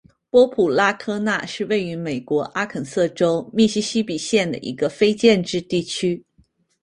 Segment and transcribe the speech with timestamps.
[0.31, 6.25] 波普拉科纳是位于美国阿肯色州密西西比县的一个非建制地区。